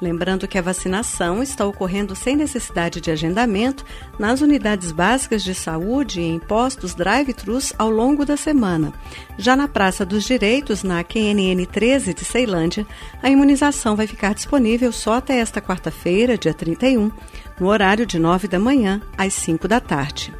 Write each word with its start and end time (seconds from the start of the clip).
Lembrando 0.00 0.48
que 0.48 0.56
a 0.56 0.62
vacinação 0.62 1.42
está 1.42 1.66
ocorrendo 1.66 2.16
sem 2.16 2.34
necessidade 2.34 3.00
de 3.00 3.10
agendamento 3.10 3.84
nas 4.18 4.40
unidades 4.40 4.92
básicas 4.92 5.42
de 5.42 5.54
saúde 5.54 6.20
e 6.20 6.24
em 6.24 6.38
postos 6.38 6.94
drive-thrus 6.94 7.74
ao 7.78 7.90
longo 7.90 8.24
da 8.24 8.36
semana. 8.36 8.94
Já 9.36 9.54
na 9.54 9.68
Praça 9.68 10.06
dos 10.06 10.24
Direitos, 10.24 10.82
na 10.82 11.04
QNN 11.04 11.66
13 11.66 12.14
de 12.14 12.24
Ceilândia, 12.24 12.86
a 13.22 13.28
imunização 13.28 13.94
vai 13.94 14.06
ficar 14.06 14.34
disponível 14.34 14.90
só 14.90 15.14
até 15.14 15.38
esta 15.38 15.60
quarta-feira, 15.60 16.38
dia 16.38 16.54
31, 16.54 17.10
no 17.58 17.66
horário 17.66 18.06
de 18.06 18.18
9 18.18 18.48
da 18.48 18.58
manhã 18.58 19.02
às 19.18 19.34
5 19.34 19.68
da 19.68 19.80
tarde. 19.80 20.32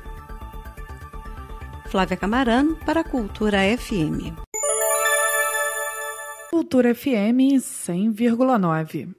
Flávia 1.91 2.17
Camarano 2.17 2.77
para 2.77 3.01
a 3.01 3.05
Cultura 3.05 3.59
FM. 3.77 4.33
Cultura 6.51 6.95
FM 6.95 7.59
100,9. 7.59 9.15